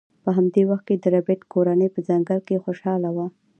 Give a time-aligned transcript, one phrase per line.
[0.23, 3.27] په همدې وخت کې د ربیټ کورنۍ په ځنګل کې خوشحاله وه